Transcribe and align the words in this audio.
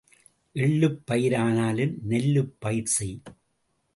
எள்ளுப் 0.55 1.01
பயிரானாலும் 1.11 1.93
நெல்லுப் 2.09 2.55
பயிர் 2.59 2.91
செய். 2.99 3.21